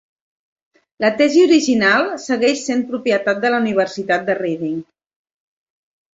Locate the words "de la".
3.45-3.61